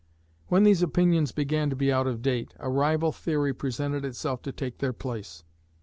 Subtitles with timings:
[0.47, 4.51] When these opinions began to be out of date, a rival theory presented itself to
[4.51, 5.43] take their place.